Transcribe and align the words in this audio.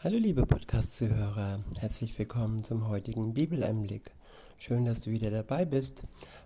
Hallo 0.00 0.16
liebe 0.16 0.46
Podcast-Zuhörer, 0.46 1.58
herzlich 1.80 2.16
willkommen 2.20 2.62
zum 2.62 2.86
heutigen 2.86 3.34
Bibeleinblick. 3.34 4.12
Schön, 4.56 4.84
dass 4.84 5.00
du 5.00 5.10
wieder 5.10 5.32
dabei 5.32 5.64
bist. 5.64 6.04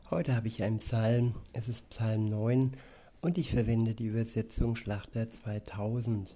Heute 0.09 0.35
habe 0.35 0.49
ich 0.49 0.62
einen 0.62 0.79
Psalm, 0.79 1.35
es 1.53 1.69
ist 1.69 1.91
Psalm 1.91 2.30
9 2.30 2.73
und 3.21 3.37
ich 3.37 3.51
verwende 3.51 3.93
die 3.93 4.07
Übersetzung 4.07 4.75
Schlachter 4.75 5.30
2000. 5.30 6.35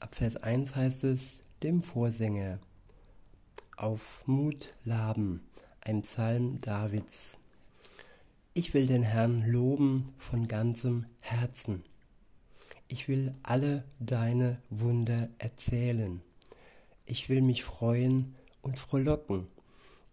Ab 0.00 0.14
Vers 0.14 0.38
1 0.38 0.74
heißt 0.74 1.04
es, 1.04 1.42
dem 1.62 1.82
Vorsänger, 1.82 2.58
auf 3.76 4.22
Mut 4.24 4.72
laben, 4.86 5.42
ein 5.82 6.00
Psalm 6.04 6.62
Davids. 6.62 7.36
Ich 8.54 8.72
will 8.72 8.86
den 8.86 9.02
Herrn 9.02 9.46
loben 9.46 10.06
von 10.16 10.48
ganzem 10.48 11.04
Herzen 11.20 11.84
ich 12.88 13.08
will 13.08 13.34
alle 13.42 13.84
deine 13.98 14.60
Wunder 14.70 15.28
erzählen. 15.38 16.22
Ich 17.04 17.28
will 17.28 17.42
mich 17.42 17.64
freuen 17.64 18.34
und 18.62 18.78
frohlocken 18.78 19.46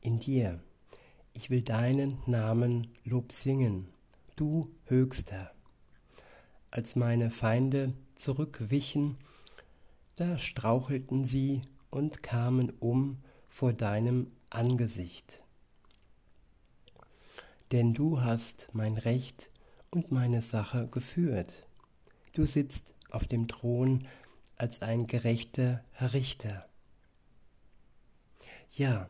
in 0.01 0.19
dir. 0.19 0.59
Ich 1.33 1.49
will 1.49 1.61
deinen 1.61 2.17
Namen 2.25 2.87
Lob 3.03 3.31
singen, 3.31 3.87
du 4.35 4.69
Höchster. 4.85 5.51
Als 6.71 6.95
meine 6.95 7.29
Feinde 7.29 7.93
zurückwichen, 8.15 9.17
da 10.15 10.37
strauchelten 10.37 11.25
sie 11.25 11.61
und 11.89 12.23
kamen 12.23 12.71
um 12.79 13.17
vor 13.47 13.73
deinem 13.73 14.31
Angesicht. 14.49 15.39
Denn 17.71 17.93
du 17.93 18.21
hast 18.21 18.69
mein 18.73 18.95
Recht 18.97 19.49
und 19.89 20.11
meine 20.11 20.41
Sache 20.41 20.87
geführt 20.87 21.67
Du 22.33 22.47
sitzt 22.47 22.95
auf 23.11 23.27
dem 23.27 23.47
Thron 23.47 24.07
als 24.55 24.81
ein 24.81 25.05
gerechter 25.05 25.83
Richter. 26.01 26.65
Ja, 28.71 29.07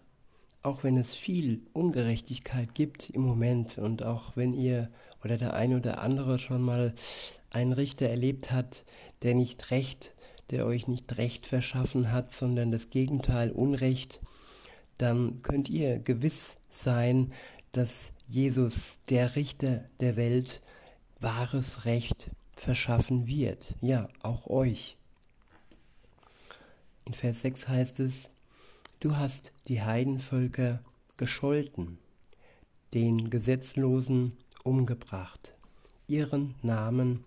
auch 0.62 0.84
wenn 0.84 0.98
es 0.98 1.16
viel 1.16 1.62
Ungerechtigkeit 1.72 2.76
gibt 2.76 3.10
im 3.12 3.22
Moment 3.22 3.78
und 3.78 4.04
auch 4.04 4.36
wenn 4.36 4.54
ihr 4.54 4.90
oder 5.24 5.38
der 5.38 5.54
eine 5.54 5.78
oder 5.78 6.02
andere 6.02 6.38
schon 6.38 6.62
mal 6.62 6.94
einen 7.50 7.72
Richter 7.72 8.10
erlebt 8.10 8.52
hat, 8.52 8.84
der 9.22 9.36
nicht 9.36 9.72
recht, 9.72 10.14
der 10.50 10.66
euch 10.66 10.90
nicht 10.90 11.18
Recht 11.18 11.46
verschaffen 11.46 12.12
hat, 12.12 12.30
sondern 12.30 12.72
das 12.72 12.90
Gegenteil 12.90 13.52
Unrecht, 13.52 14.20
dann 14.98 15.42
könnt 15.44 15.70
ihr 15.70 16.00
gewiss 16.00 16.58
sein, 16.68 17.34
dass 17.72 18.12
Jesus, 18.28 19.00
der 19.08 19.38
Richter 19.38 19.86
der 20.02 20.18
Welt, 20.18 20.62
wahres 21.22 21.86
Recht 21.86 22.30
verschaffen 22.56 23.28
wird. 23.28 23.76
Ja, 23.82 24.10
auch 24.22 24.48
euch. 24.48 24.98
In 27.06 27.14
Vers 27.14 27.42
6 27.42 27.68
heißt 27.68 28.00
es, 28.00 28.32
du 29.00 29.18
hast 29.18 29.52
die 29.68 29.82
Heidenvölker 29.82 30.84
gescholten, 31.18 31.98
den 32.94 33.30
Gesetzlosen 33.30 34.38
umgebracht, 34.64 35.54
ihren 36.08 36.56
Namen 36.62 37.26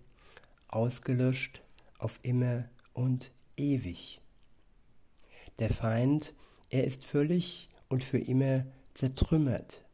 ausgelöscht 0.69 1.63
auf 1.99 2.19
immer 2.23 2.65
und 2.95 3.31
ewig. 3.57 4.21
Der 5.59 5.71
Feind, 5.71 6.35
er 6.71 6.85
ist 6.85 7.05
völlig 7.05 7.69
und 7.89 8.03
für 8.03 8.19
immer 8.19 8.67
zertrümmert, 8.95 9.85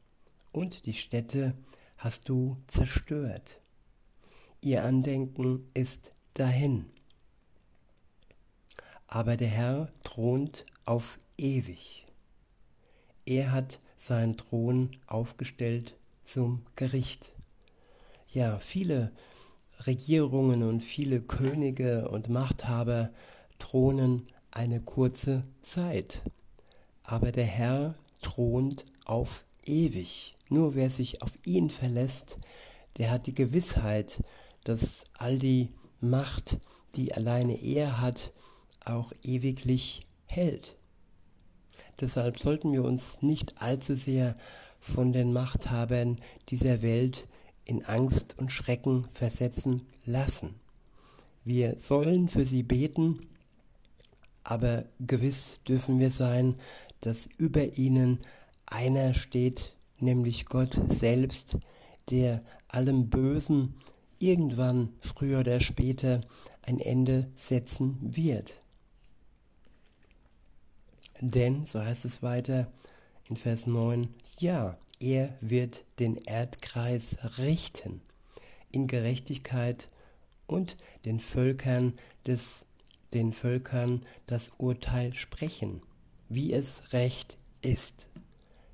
und 0.53 0.87
die 0.87 0.95
Städte 0.95 1.55
hast 1.97 2.29
du 2.29 2.57
zerstört 2.67 3.62
ihr 4.63 4.85
Andenken 4.85 5.69
ist 5.75 6.11
dahin. 6.35 6.87
Aber 9.09 9.37
der 9.37 9.49
Herr 9.49 9.91
thront 10.05 10.65
auf 10.87 11.19
ewig. 11.37 12.07
Er 13.27 13.53
hat 13.53 13.79
seinen 13.99 14.37
Thron 14.37 14.91
aufgestellt 15.07 15.97
zum 16.25 16.65
Gericht. 16.77 17.35
Ja, 18.33 18.59
viele 18.59 19.13
Regierungen 19.87 20.63
und 20.63 20.81
viele 20.81 21.21
Könige 21.21 22.09
und 22.09 22.29
Machthaber 22.29 23.11
thronen 23.59 24.29
eine 24.51 24.81
kurze 24.81 25.45
Zeit. 25.61 26.23
Aber 27.03 27.33
der 27.33 27.45
Herr 27.45 27.95
thront 28.21 28.87
auf 29.05 29.45
ewig. 29.65 30.35
Nur 30.49 30.75
wer 30.75 30.91
sich 30.91 31.23
auf 31.23 31.33
ihn 31.45 31.69
verlässt, 31.69 32.39
der 32.99 33.11
hat 33.11 33.27
die 33.27 33.35
Gewissheit, 33.35 34.23
dass 34.65 35.05
all 35.15 35.39
die 35.39 35.71
Macht, 36.01 36.61
die 36.95 37.15
alleine 37.15 37.61
er 37.63 38.01
hat, 38.01 38.33
auch 38.85 39.13
ewiglich 39.23 40.03
hält. 40.27 40.77
Deshalb 42.01 42.41
sollten 42.41 42.73
wir 42.73 42.85
uns 42.85 43.23
nicht 43.23 43.61
allzu 43.61 43.95
sehr 43.95 44.35
von 44.81 45.13
den 45.13 45.33
Machthabern 45.33 46.19
dieser 46.49 46.83
Welt 46.83 47.29
in 47.65 47.85
Angst 47.85 48.35
und 48.39 48.51
Schrecken 48.51 49.07
versetzen 49.11 49.87
lassen. 50.05 50.55
Wir 51.45 51.79
sollen 51.79 52.29
für 52.29 52.45
sie 52.45 52.63
beten, 52.63 53.21
aber 54.43 54.85
gewiss 55.01 55.61
dürfen 55.67 56.01
wir 56.01 56.11
sein, 56.11 56.57
dass 57.01 57.29
über 57.37 57.77
ihnen 57.77 58.19
einer 58.67 59.15
steht, 59.15 59.75
nämlich 59.99 60.47
Gott 60.47 60.79
selbst, 60.89 61.59
der 62.11 62.43
allem 62.69 63.11
Bösen 63.11 63.75
irgendwann, 64.23 64.91
früher 65.01 65.41
oder 65.41 65.61
später, 65.61 66.21
ein 66.63 66.79
Ende 66.79 67.29
setzen 67.35 67.99
wird. 68.01 68.61
Denn, 71.21 71.67
so 71.67 71.81
heißt 71.81 72.05
es 72.05 72.23
weiter 72.23 72.71
in 73.29 73.37
Vers 73.37 73.67
9, 73.67 74.09
ja, 74.39 74.77
er 75.01 75.37
wird 75.41 75.85
den 75.99 76.17
Erdkreis 76.17 77.19
richten 77.39 78.01
in 78.71 78.87
Gerechtigkeit 78.87 79.89
und 80.47 80.77
den 81.05 81.21
Völkern 81.21 81.95
des 82.27 82.67
den 83.13 83.33
Völkern 83.33 84.03
das 84.27 84.51
Urteil 84.59 85.15
sprechen, 85.15 85.83
wie 86.29 86.53
es 86.53 86.93
recht 86.93 87.37
ist. 87.61 88.09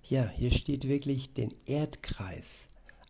Ja, 0.05 0.29
hier 0.29 0.53
steht 0.53 0.87
wirklich 0.89 1.33
den 1.33 1.53
Erdkreis. 1.67 2.69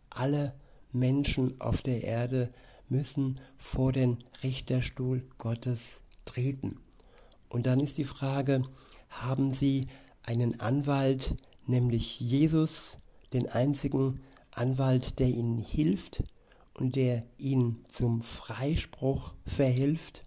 Alle 0.09 0.53
Menschen 0.91 1.59
auf 1.61 1.81
der 1.81 2.03
Erde 2.03 2.51
müssen 2.87 3.39
vor 3.57 3.91
den 3.91 4.17
Richterstuhl 4.43 5.23
Gottes 5.37 6.01
treten. 6.25 6.79
Und 7.49 7.65
dann 7.65 7.79
ist 7.79 7.97
die 7.97 8.05
Frage, 8.05 8.63
haben 9.09 9.51
sie 9.51 9.87
einen 10.23 10.59
Anwalt, 10.59 11.35
nämlich 11.65 12.19
Jesus, 12.19 12.99
den 13.33 13.47
einzigen 13.49 14.21
Anwalt, 14.51 15.19
der 15.19 15.27
ihnen 15.27 15.57
hilft 15.57 16.23
und 16.73 16.95
der 16.95 17.23
ihnen 17.37 17.83
zum 17.91 18.21
Freispruch 18.21 19.33
verhilft, 19.45 20.23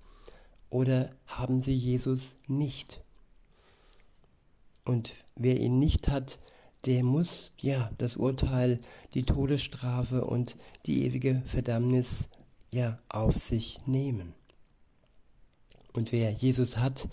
oder 0.71 1.11
haben 1.27 1.61
sie 1.61 1.75
Jesus 1.75 2.35
nicht? 2.47 3.05
Und 4.87 5.13
wer 5.37 5.61
ihn 5.61 5.79
nicht 5.79 6.09
hat, 6.09 6.39
der 6.85 7.05
muss 7.05 7.53
ja 7.61 7.91
das 7.99 8.17
Urteil, 8.17 8.81
die 9.15 9.23
Todesstrafe 9.23 10.25
und 10.25 10.57
die 10.87 11.05
ewige 11.05 11.43
Verdammnis 11.47 12.29
ja 12.71 12.99
auf 13.09 13.37
sich 13.37 13.79
nehmen. 13.87 14.35
Und 15.93 16.11
wer 16.13 16.31
Jesus 16.33 16.77
hat, 16.77 17.09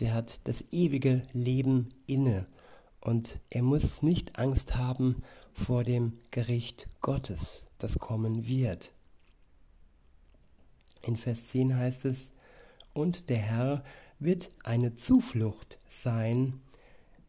der 0.00 0.14
hat 0.14 0.40
das 0.48 0.64
ewige 0.72 1.22
Leben 1.32 1.90
inne 2.06 2.46
und 3.00 3.40
er 3.50 3.62
muss 3.62 4.02
nicht 4.02 4.38
Angst 4.38 4.76
haben 4.76 5.22
vor 5.52 5.84
dem 5.84 6.18
Gericht 6.30 6.86
Gottes, 7.00 7.66
das 7.78 7.98
kommen 7.98 8.46
wird. 8.46 8.90
In 11.02 11.16
Vers 11.16 11.46
10 11.48 11.76
heißt 11.76 12.06
es, 12.06 12.32
und 12.94 13.28
der 13.28 13.38
Herr 13.38 13.84
wird 14.18 14.48
eine 14.64 14.94
Zuflucht 14.94 15.78
sein 15.88 16.60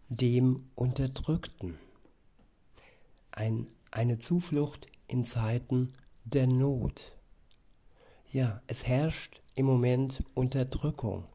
dem 0.09 0.69
Unterdrückten 0.75 1.79
ein, 3.33 3.67
eine 3.91 4.19
Zuflucht 4.19 4.87
in 5.07 5.25
Zeiten 5.25 5.93
der 6.23 6.47
Not. 6.47 7.17
Ja, 8.31 8.61
es 8.67 8.87
herrscht 8.87 9.41
im 9.55 9.65
Moment 9.65 10.23
Unterdrückung. 10.33 11.25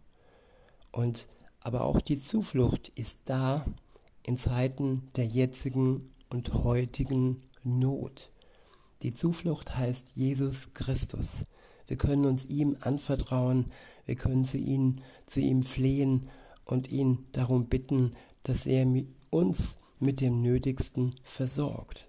Und 0.90 1.26
aber 1.60 1.84
auch 1.84 2.00
die 2.00 2.18
Zuflucht 2.18 2.90
ist 2.94 3.20
da 3.24 3.64
in 4.22 4.38
Zeiten 4.38 5.10
der 5.16 5.26
jetzigen 5.26 6.12
und 6.30 6.54
heutigen 6.54 7.42
Not. 7.62 8.30
Die 9.02 9.12
Zuflucht 9.12 9.76
heißt 9.76 10.10
Jesus 10.14 10.72
Christus. 10.74 11.44
Wir 11.86 11.96
können 11.96 12.24
uns 12.24 12.46
ihm 12.46 12.76
anvertrauen, 12.80 13.72
wir 14.06 14.14
können 14.14 14.44
zu 14.44 14.56
ihm, 14.56 15.00
zu 15.26 15.40
ihm 15.40 15.62
flehen 15.62 16.28
und 16.64 16.90
ihn 16.90 17.26
darum 17.32 17.66
bitten, 17.66 18.14
dass 18.42 18.66
er 18.66 18.86
uns 19.30 19.78
mit 20.00 20.20
dem 20.20 20.42
Nötigsten 20.42 21.14
versorgt. 21.22 22.06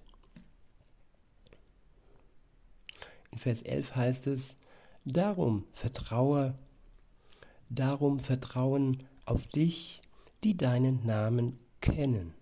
In 3.32 3.38
Vers 3.38 3.62
11 3.62 3.96
heißt 3.96 4.28
es, 4.28 4.56
darum 5.06 5.66
vertraue 5.72 6.56
darum 7.70 8.20
vertrauen 8.20 9.04
auf 9.26 9.48
dich, 9.48 10.02
die 10.44 10.58
deinen 10.58 11.06
Namen 11.06 11.58
kennen. 11.82 12.34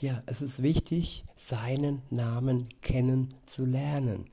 Ja, 0.00 0.20
es 0.26 0.42
ist 0.42 0.62
wichtig, 0.62 1.24
seinen 1.36 2.02
Namen 2.10 2.68
kennen 2.82 3.34
zu 3.46 3.64
lernen, 3.64 4.30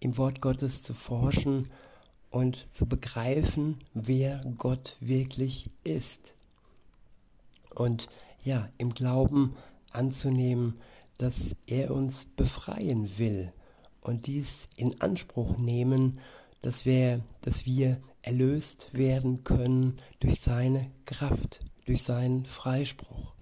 im 0.00 0.16
Wort 0.16 0.40
Gottes 0.40 0.82
zu 0.82 0.94
forschen 0.94 1.68
und 2.30 2.66
zu 2.72 2.86
begreifen, 2.86 3.78
wer 3.94 4.44
Gott 4.58 4.96
wirklich 5.00 5.70
ist. 5.82 6.34
Und 7.74 8.08
ja, 8.48 8.66
im 8.78 8.94
Glauben 8.94 9.54
anzunehmen, 9.90 10.80
dass 11.18 11.54
er 11.66 11.90
uns 11.90 12.24
befreien 12.24 13.18
will 13.18 13.52
und 14.00 14.26
dies 14.26 14.64
in 14.74 14.98
Anspruch 15.02 15.58
nehmen, 15.58 16.18
dass 16.62 16.86
wir, 16.86 17.20
dass 17.42 17.66
wir 17.66 17.98
erlöst 18.22 18.88
werden 18.94 19.44
können 19.44 19.98
durch 20.20 20.40
seine 20.40 20.90
Kraft, 21.04 21.60
durch 21.84 22.02
seinen 22.02 22.46
Freispruch. 22.46 23.34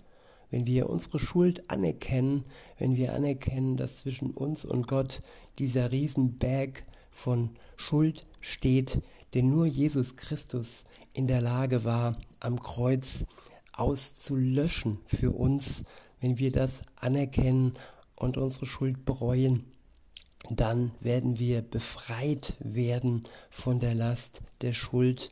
Wenn 0.51 0.67
wir 0.67 0.91
unsere 0.91 1.21
Schuld 1.21 1.71
anerkennen, 1.71 2.45
wenn 2.77 2.97
wir 2.97 3.15
anerkennen, 3.15 3.77
dass 3.77 3.99
zwischen 3.99 4.33
uns 4.33 4.65
und 4.65 4.89
Gott 4.89 5.21
dieser 5.61 5.93
Riesenberg 5.93 6.83
von 7.13 7.51
Schuld 7.77 8.27
steht, 8.41 9.01
den 9.35 9.51
nur 9.51 9.67
Jesus 9.67 10.17
Christus 10.17 10.83
in 11.13 11.29
der 11.29 11.43
Lage 11.43 11.85
war, 11.85 12.19
am 12.41 12.61
Kreuz 12.61 13.25
auszulöschen 13.77 14.99
für 15.07 15.31
uns, 15.33 15.85
wenn 16.21 16.39
wir 16.39 16.51
das 16.51 16.83
anerkennen 16.97 17.75
und 18.17 18.37
unsere 18.37 18.67
Schuld 18.67 19.05
bereuen, 19.05 19.65
dann 20.51 20.93
werden 21.01 21.39
wir 21.39 21.63
befreit 21.63 22.57
werden 22.61 23.25
von 23.51 23.81
der 23.81 23.95
Last 23.95 24.43
der 24.61 24.73
Schuld, 24.73 25.31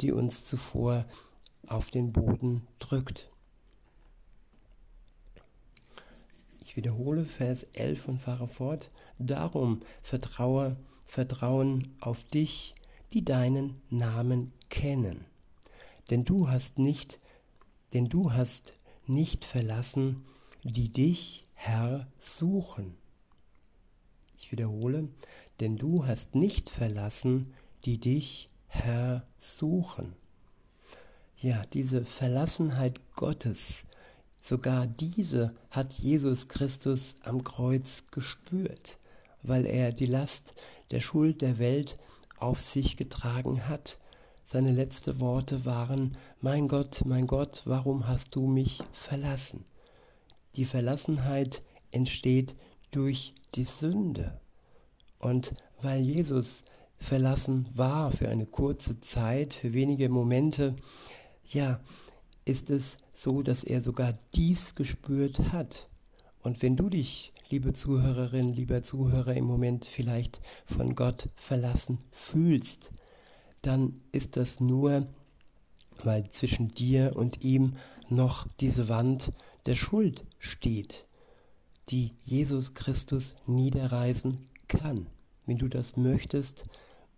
die 0.00 0.12
uns 0.12 0.44
zuvor 0.44 1.02
auf 1.66 1.90
den 1.90 2.12
Boden 2.12 2.66
drückt. 2.78 3.28
Ich 6.60 6.76
wiederhole 6.76 7.24
Vers 7.24 7.62
11 7.74 8.08
und 8.08 8.20
fahre 8.20 8.48
fort. 8.48 8.90
Darum 9.18 9.80
vertraue, 10.02 10.76
vertrauen 11.04 11.94
auf 12.00 12.24
dich, 12.24 12.74
die 13.12 13.24
deinen 13.24 13.78
Namen 13.88 14.52
kennen. 14.68 15.24
Denn 16.10 16.24
du 16.24 16.50
hast 16.50 16.78
nicht, 16.78 17.18
denn 17.92 18.08
du 18.08 18.32
hast 18.32 18.72
nicht 19.06 19.44
verlassen, 19.44 20.24
die 20.62 20.92
dich, 20.92 21.44
Herr, 21.54 22.06
suchen. 22.18 22.96
Ich 24.38 24.52
wiederhole, 24.52 25.08
denn 25.60 25.76
du 25.76 26.06
hast 26.06 26.34
nicht 26.34 26.70
verlassen, 26.70 27.54
die 27.84 27.98
dich, 27.98 28.48
Herr, 28.66 29.24
suchen. 29.38 30.14
Ja, 31.38 31.64
diese 31.72 32.04
Verlassenheit 32.04 33.00
Gottes, 33.14 33.84
sogar 34.40 34.86
diese 34.86 35.54
hat 35.70 35.94
Jesus 35.94 36.48
Christus 36.48 37.16
am 37.22 37.44
Kreuz 37.44 38.04
gespürt, 38.10 38.98
weil 39.42 39.66
er 39.66 39.92
die 39.92 40.06
Last 40.06 40.54
der 40.90 41.00
Schuld 41.00 41.42
der 41.42 41.58
Welt 41.58 41.98
auf 42.38 42.60
sich 42.60 42.96
getragen 42.96 43.68
hat. 43.68 43.98
Seine 44.48 44.70
letzten 44.70 45.18
Worte 45.18 45.64
waren, 45.64 46.16
Mein 46.40 46.68
Gott, 46.68 47.02
mein 47.04 47.26
Gott, 47.26 47.62
warum 47.64 48.06
hast 48.06 48.32
du 48.36 48.46
mich 48.46 48.78
verlassen? 48.92 49.64
Die 50.54 50.66
Verlassenheit 50.66 51.64
entsteht 51.90 52.54
durch 52.92 53.34
die 53.56 53.64
Sünde. 53.64 54.40
Und 55.18 55.52
weil 55.82 56.00
Jesus 56.00 56.62
verlassen 56.96 57.66
war 57.74 58.12
für 58.12 58.28
eine 58.28 58.46
kurze 58.46 59.00
Zeit, 59.00 59.52
für 59.52 59.74
wenige 59.74 60.08
Momente, 60.08 60.76
ja, 61.52 61.80
ist 62.44 62.70
es 62.70 62.98
so, 63.12 63.42
dass 63.42 63.64
er 63.64 63.82
sogar 63.82 64.14
dies 64.36 64.76
gespürt 64.76 65.50
hat. 65.50 65.88
Und 66.40 66.62
wenn 66.62 66.76
du 66.76 66.88
dich, 66.88 67.32
liebe 67.48 67.72
Zuhörerin, 67.72 68.50
lieber 68.50 68.84
Zuhörer, 68.84 69.34
im 69.34 69.46
Moment 69.46 69.86
vielleicht 69.86 70.40
von 70.66 70.94
Gott 70.94 71.30
verlassen 71.34 71.98
fühlst, 72.12 72.92
dann 73.66 74.00
ist 74.12 74.36
das 74.36 74.60
nur, 74.60 75.06
weil 76.04 76.30
zwischen 76.30 76.72
dir 76.74 77.16
und 77.16 77.44
ihm 77.44 77.76
noch 78.08 78.46
diese 78.60 78.88
Wand 78.88 79.32
der 79.66 79.74
Schuld 79.74 80.24
steht, 80.38 81.06
die 81.88 82.12
Jesus 82.22 82.74
Christus 82.74 83.34
niederreißen 83.46 84.38
kann, 84.68 85.06
wenn 85.46 85.58
du 85.58 85.68
das 85.68 85.96
möchtest, 85.96 86.64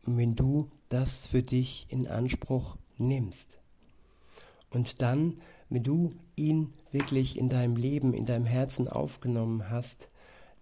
wenn 0.04 0.36
du 0.36 0.70
das 0.88 1.26
für 1.26 1.42
dich 1.42 1.86
in 1.90 2.06
Anspruch 2.06 2.76
nimmst. 2.96 3.60
Und 4.70 5.02
dann, 5.02 5.40
wenn 5.68 5.82
du 5.82 6.14
ihn 6.36 6.72
wirklich 6.92 7.36
in 7.36 7.50
deinem 7.50 7.76
Leben, 7.76 8.14
in 8.14 8.24
deinem 8.24 8.46
Herzen 8.46 8.88
aufgenommen 8.88 9.68
hast, 9.68 10.08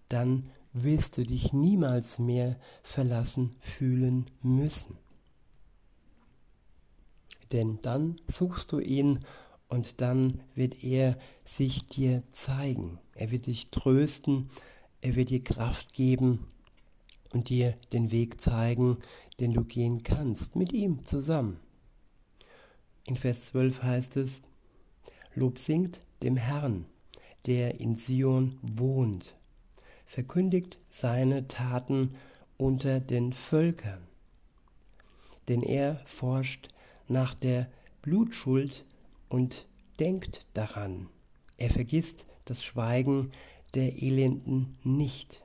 dann 0.09 0.49
wirst 0.73 1.17
du 1.17 1.23
dich 1.23 1.53
niemals 1.53 2.19
mehr 2.19 2.57
verlassen 2.83 3.55
fühlen 3.61 4.25
müssen. 4.41 4.97
Denn 7.51 7.79
dann 7.81 8.19
suchst 8.27 8.71
du 8.71 8.79
ihn 8.79 9.19
und 9.69 10.01
dann 10.01 10.41
wird 10.55 10.83
er 10.83 11.17
sich 11.45 11.87
dir 11.87 12.23
zeigen. 12.31 12.99
Er 13.15 13.31
wird 13.31 13.47
dich 13.47 13.69
trösten, 13.71 14.49
er 15.01 15.15
wird 15.15 15.29
dir 15.29 15.43
Kraft 15.43 15.93
geben 15.93 16.47
und 17.33 17.49
dir 17.49 17.75
den 17.93 18.11
Weg 18.11 18.41
zeigen, 18.41 18.97
den 19.39 19.53
du 19.53 19.63
gehen 19.63 20.01
kannst, 20.03 20.55
mit 20.55 20.73
ihm 20.73 21.05
zusammen. 21.05 21.59
In 23.05 23.15
Vers 23.15 23.45
12 23.45 23.83
heißt 23.83 24.17
es, 24.17 24.41
Lob 25.33 25.59
singt 25.59 25.99
dem 26.23 26.35
Herrn, 26.35 26.85
der 27.45 27.79
in 27.79 27.95
Sion 27.95 28.57
wohnt, 28.61 29.35
verkündigt 30.05 30.77
seine 30.89 31.47
Taten 31.47 32.15
unter 32.57 32.99
den 32.99 33.33
Völkern. 33.33 34.07
Denn 35.47 35.61
er 35.61 36.01
forscht 36.05 36.69
nach 37.07 37.33
der 37.33 37.69
Blutschuld 38.01 38.85
und 39.29 39.67
denkt 39.99 40.45
daran. 40.53 41.09
Er 41.57 41.69
vergisst 41.69 42.25
das 42.45 42.63
Schweigen 42.63 43.31
der 43.73 44.01
Elenden 44.01 44.77
nicht. 44.83 45.43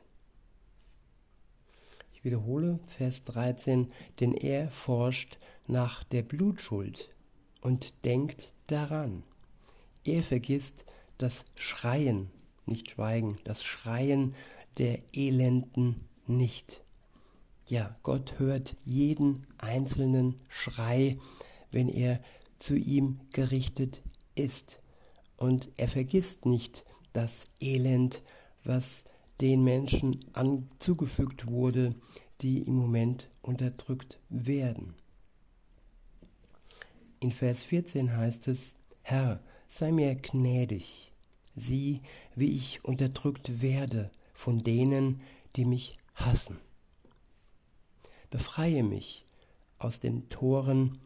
Ich 2.12 2.24
wiederhole 2.24 2.78
Vers 2.86 3.24
13, 3.24 3.88
denn 4.20 4.32
er 4.32 4.70
forscht 4.70 5.38
nach 5.66 6.04
der 6.04 6.22
Blutschuld 6.22 7.10
und 7.60 8.04
denkt 8.04 8.54
daran. 8.66 9.24
Er 10.04 10.22
vergisst 10.22 10.84
das 11.18 11.44
Schreien, 11.54 12.30
nicht 12.66 12.90
Schweigen, 12.90 13.38
das 13.44 13.64
Schreien 13.64 14.34
der 14.78 15.00
Elenden 15.12 16.08
nicht. 16.26 16.82
Ja, 17.68 17.92
Gott 18.02 18.38
hört 18.38 18.74
jeden 18.84 19.46
einzelnen 19.58 20.40
Schrei, 20.48 21.16
wenn 21.72 21.88
er 21.88 22.20
zu 22.58 22.76
ihm 22.76 23.20
gerichtet 23.32 24.02
ist. 24.34 24.80
Und 25.36 25.70
er 25.76 25.88
vergisst 25.88 26.46
nicht 26.46 26.84
das 27.12 27.44
Elend, 27.60 28.22
was 28.64 29.04
den 29.40 29.64
Menschen 29.64 30.24
anzugefügt 30.34 31.48
wurde, 31.48 31.94
die 32.40 32.62
im 32.62 32.74
Moment 32.74 33.28
unterdrückt 33.40 34.20
werden. 34.28 34.94
In 37.18 37.32
Vers 37.32 37.64
14 37.64 38.16
heißt 38.16 38.48
es, 38.48 38.74
Herr, 39.02 39.40
sei 39.68 39.90
mir 39.90 40.14
gnädig, 40.14 41.12
sieh, 41.54 42.02
wie 42.34 42.56
ich 42.56 42.84
unterdrückt 42.84 43.60
werde 43.60 44.10
von 44.32 44.62
denen, 44.62 45.20
die 45.56 45.64
mich 45.64 45.96
hassen. 46.14 46.58
Befreie 48.30 48.82
mich 48.82 49.24
aus 49.78 50.00
den 50.00 50.28
Toren 50.28 50.98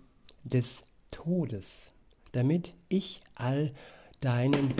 des 0.46 0.84
Todes, 1.10 1.90
damit 2.32 2.74
ich 2.88 3.22
all 3.34 3.72
deinen 4.20 4.72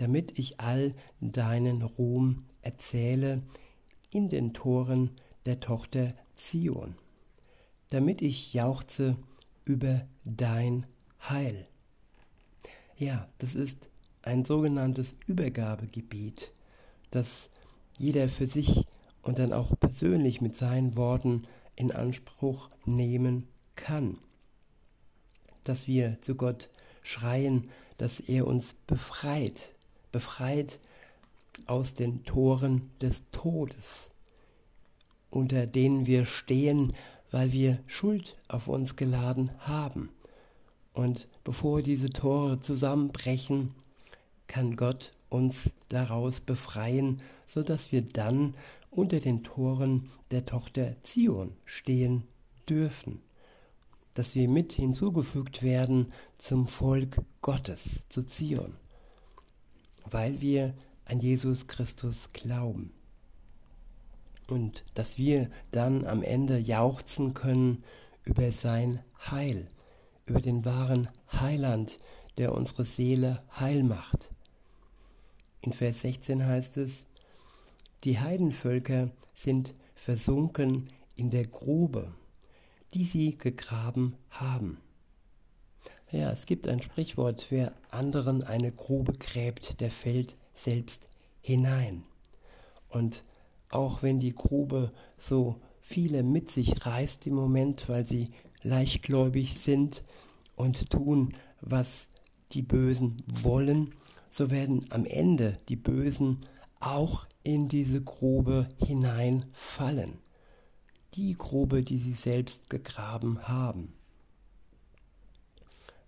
damit 0.00 0.38
ich 0.38 0.58
all 0.60 0.94
deinen 1.20 1.82
Ruhm 1.82 2.46
erzähle 2.62 3.36
in 4.10 4.30
den 4.30 4.54
Toren 4.54 5.10
der 5.44 5.60
Tochter 5.60 6.14
Zion, 6.36 6.94
damit 7.90 8.22
ich 8.22 8.54
jauchze 8.54 9.16
über 9.66 10.06
dein 10.24 10.86
Heil. 11.28 11.64
Ja, 12.96 13.28
das 13.38 13.54
ist 13.54 13.90
ein 14.22 14.46
sogenanntes 14.46 15.16
Übergabegebiet, 15.26 16.50
das 17.10 17.50
jeder 17.98 18.30
für 18.30 18.46
sich 18.46 18.86
und 19.20 19.38
dann 19.38 19.52
auch 19.52 19.78
persönlich 19.78 20.40
mit 20.40 20.56
seinen 20.56 20.96
Worten 20.96 21.46
in 21.76 21.92
Anspruch 21.92 22.70
nehmen 22.86 23.48
kann. 23.76 24.16
Dass 25.64 25.86
wir 25.86 26.20
zu 26.22 26.34
Gott 26.34 26.70
schreien, 27.02 27.70
dass 27.98 28.20
er 28.20 28.46
uns 28.46 28.74
befreit, 28.86 29.74
befreit 30.12 30.78
aus 31.66 31.94
den 31.94 32.24
Toren 32.24 32.90
des 33.00 33.24
Todes, 33.32 34.10
unter 35.30 35.66
denen 35.66 36.06
wir 36.06 36.24
stehen, 36.24 36.92
weil 37.30 37.52
wir 37.52 37.78
Schuld 37.86 38.36
auf 38.48 38.68
uns 38.68 38.96
geladen 38.96 39.50
haben. 39.60 40.10
Und 40.92 41.26
bevor 41.44 41.82
diese 41.82 42.10
Tore 42.10 42.60
zusammenbrechen, 42.60 43.74
kann 44.46 44.76
Gott 44.76 45.12
uns 45.28 45.70
daraus 45.88 46.40
befreien, 46.40 47.20
so 47.46 47.62
dass 47.62 47.92
wir 47.92 48.02
dann 48.02 48.54
unter 48.90 49.20
den 49.20 49.44
Toren 49.44 50.10
der 50.32 50.44
Tochter 50.44 50.96
Zion 51.02 51.52
stehen 51.64 52.24
dürfen, 52.68 53.22
dass 54.14 54.34
wir 54.34 54.48
mit 54.48 54.72
hinzugefügt 54.72 55.62
werden 55.62 56.12
zum 56.38 56.66
Volk 56.66 57.22
Gottes, 57.42 58.02
zu 58.08 58.22
Zion, 58.24 58.76
weil 60.04 60.40
wir 60.40 60.74
an 61.04 61.20
Jesus 61.20 61.66
Christus 61.66 62.28
glauben. 62.32 62.92
Und 64.48 64.84
dass 64.94 65.16
wir 65.16 65.48
dann 65.70 66.04
am 66.06 66.22
Ende 66.22 66.58
jauchzen 66.58 67.34
können 67.34 67.84
über 68.24 68.50
sein 68.50 69.00
Heil, 69.30 69.70
über 70.26 70.40
den 70.40 70.64
wahren 70.64 71.08
Heiland, 71.32 71.98
der 72.36 72.54
unsere 72.54 72.84
Seele 72.84 73.42
heil 73.58 73.82
macht. 73.82 74.30
In 75.62 75.72
Vers 75.72 76.00
16 76.00 76.46
heißt 76.46 76.78
es, 76.78 77.06
die 78.04 78.18
Heidenvölker 78.18 79.10
sind 79.34 79.74
versunken 79.94 80.88
in 81.16 81.30
der 81.30 81.46
Grube, 81.46 82.14
die 82.94 83.04
sie 83.04 83.38
gegraben 83.38 84.16
haben. 84.30 84.78
Ja, 86.10 86.30
es 86.32 86.46
gibt 86.46 86.66
ein 86.66 86.82
Sprichwort, 86.82 87.46
wer 87.50 87.72
anderen 87.90 88.42
eine 88.42 88.72
Grube 88.72 89.12
gräbt, 89.12 89.80
der 89.80 89.90
fällt 89.90 90.34
selbst 90.54 91.06
hinein. 91.40 92.02
Und 92.88 93.22
auch 93.70 94.02
wenn 94.02 94.18
die 94.18 94.34
Grube 94.34 94.90
so 95.16 95.60
viele 95.80 96.22
mit 96.22 96.50
sich 96.50 96.84
reißt 96.84 97.26
im 97.28 97.34
Moment, 97.34 97.88
weil 97.88 98.06
sie 98.06 98.30
leichtgläubig 98.62 99.58
sind 99.58 100.02
und 100.56 100.90
tun, 100.90 101.34
was 101.60 102.08
die 102.52 102.62
Bösen 102.62 103.22
wollen, 103.28 103.94
so 104.28 104.50
werden 104.50 104.86
am 104.90 105.04
Ende 105.06 105.58
die 105.68 105.76
Bösen 105.76 106.38
auch 106.80 107.26
in 107.42 107.68
diese 107.68 108.02
Grube 108.02 108.68
hineinfallen. 108.84 110.18
Die 111.14 111.36
Grube, 111.36 111.82
die 111.82 111.98
sie 111.98 112.12
selbst 112.12 112.70
gegraben 112.70 113.48
haben. 113.48 113.92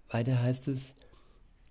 Weiter 0.08 0.40
heißt 0.40 0.68
es, 0.68 0.94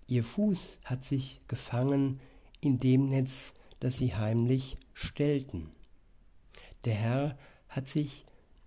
ihr 0.06 0.24
Fuß 0.24 0.78
hat 0.84 1.04
sich 1.04 1.40
gefangen 1.48 2.20
in 2.60 2.78
dem 2.78 3.08
Netz, 3.08 3.54
das 3.80 3.96
sie 3.96 4.14
heimlich 4.14 4.76
stellten. 4.92 5.70
Der 6.84 6.94
Herr 6.94 7.38
hat 7.68 7.88
sich 7.88 8.24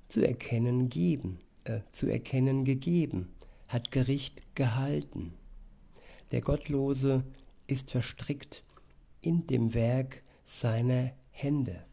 zu 0.08 0.26
erkennen 0.26 0.90
geben, 0.90 1.40
äh, 1.66 1.82
zu 1.92 2.08
erkennen 2.08 2.66
gegeben, 2.66 3.34
hat 3.68 3.92
Gericht 3.92 4.42
gehalten. 4.56 5.34
Der 6.32 6.42
Gottlose 6.42 7.24
ist 7.68 7.92
verstrickt 7.92 8.64
in 9.22 9.48
dem 9.48 9.74
Werk 9.74 10.22
seiner 10.46 11.12
Hände. 11.32 11.84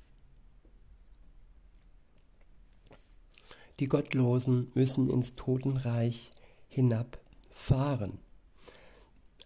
Die 3.81 3.87
Gottlosen 3.87 4.71
müssen 4.75 5.09
ins 5.09 5.35
Totenreich 5.35 6.31
hinabfahren. 6.69 8.19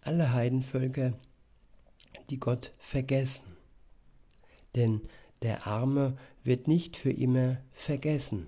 Alle 0.01 0.33
Heidenvölker, 0.33 1.13
die 2.29 2.39
Gott 2.39 2.73
vergessen. 2.77 3.45
Denn 4.75 5.01
der 5.41 5.67
Arme 5.67 6.17
wird 6.43 6.67
nicht 6.67 6.97
für 6.97 7.11
immer 7.11 7.57
vergessen. 7.71 8.47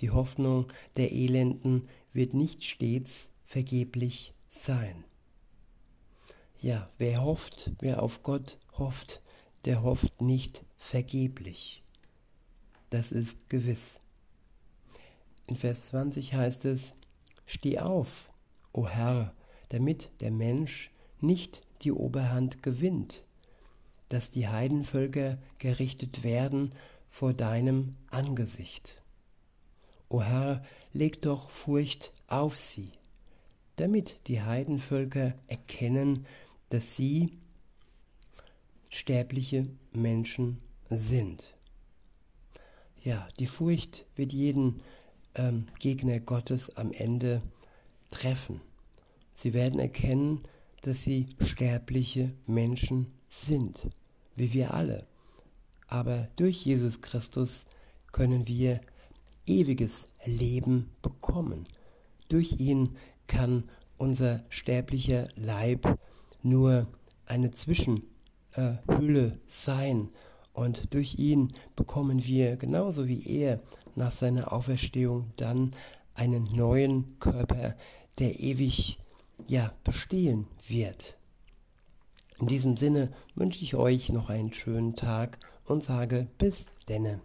Die 0.00 0.10
Hoffnung 0.10 0.72
der 0.96 1.12
Elenden 1.12 1.88
wird 2.12 2.34
nicht 2.34 2.64
stets 2.64 3.30
vergeblich 3.44 4.32
sein. 4.48 5.04
Ja, 6.60 6.90
wer 6.98 7.22
hofft, 7.22 7.72
wer 7.80 8.02
auf 8.02 8.22
Gott 8.22 8.58
hofft, 8.78 9.22
der 9.64 9.82
hofft 9.82 10.20
nicht 10.20 10.64
vergeblich. 10.76 11.82
Das 12.90 13.12
ist 13.12 13.48
gewiss. 13.48 14.00
In 15.50 15.56
Vers 15.56 15.86
20 15.88 16.34
heißt 16.34 16.64
es, 16.66 16.94
Steh 17.44 17.80
auf, 17.80 18.30
o 18.72 18.86
Herr, 18.86 19.34
damit 19.70 20.12
der 20.20 20.30
Mensch 20.30 20.92
nicht 21.20 21.62
die 21.82 21.90
Oberhand 21.90 22.62
gewinnt, 22.62 23.24
dass 24.10 24.30
die 24.30 24.46
Heidenvölker 24.46 25.38
gerichtet 25.58 26.22
werden 26.22 26.72
vor 27.08 27.34
deinem 27.34 27.96
Angesicht. 28.12 29.02
O 30.08 30.22
Herr, 30.22 30.62
leg 30.92 31.20
doch 31.20 31.50
Furcht 31.50 32.12
auf 32.28 32.56
sie, 32.56 32.92
damit 33.74 34.28
die 34.28 34.42
Heidenvölker 34.42 35.34
erkennen, 35.48 36.26
dass 36.68 36.94
sie 36.94 37.32
sterbliche 38.88 39.64
Menschen 39.92 40.60
sind. 40.90 41.42
Ja, 43.02 43.26
die 43.40 43.48
Furcht 43.48 44.06
wird 44.14 44.32
jeden 44.32 44.80
ähm, 45.34 45.66
Gegner 45.78 46.20
Gottes 46.20 46.76
am 46.76 46.92
Ende 46.92 47.42
treffen. 48.10 48.60
Sie 49.34 49.54
werden 49.54 49.80
erkennen, 49.80 50.42
dass 50.82 51.02
sie 51.02 51.26
sterbliche 51.40 52.28
Menschen 52.46 53.12
sind, 53.28 53.90
wie 54.36 54.52
wir 54.52 54.74
alle. 54.74 55.06
Aber 55.86 56.28
durch 56.36 56.64
Jesus 56.64 57.00
Christus 57.00 57.64
können 58.12 58.46
wir 58.46 58.80
ewiges 59.46 60.08
Leben 60.24 60.90
bekommen. 61.02 61.66
Durch 62.28 62.60
ihn 62.60 62.96
kann 63.26 63.64
unser 63.98 64.44
sterblicher 64.48 65.28
Leib 65.34 65.98
nur 66.42 66.86
eine 67.26 67.50
Zwischenhülle 67.50 69.38
sein. 69.46 70.08
Und 70.52 70.92
durch 70.92 71.18
ihn 71.18 71.48
bekommen 71.76 72.24
wir, 72.24 72.56
genauso 72.56 73.06
wie 73.06 73.26
er 73.26 73.60
nach 73.94 74.10
seiner 74.10 74.52
Auferstehung, 74.52 75.32
dann 75.36 75.72
einen 76.14 76.44
neuen 76.52 77.18
Körper, 77.18 77.76
der 78.18 78.40
ewig 78.40 78.98
ja, 79.46 79.72
bestehen 79.84 80.46
wird. 80.66 81.16
In 82.38 82.46
diesem 82.46 82.76
Sinne 82.76 83.10
wünsche 83.34 83.62
ich 83.62 83.74
euch 83.74 84.10
noch 84.10 84.30
einen 84.30 84.52
schönen 84.52 84.96
Tag 84.96 85.38
und 85.64 85.84
sage 85.84 86.26
bis 86.38 86.66
denne. 86.88 87.20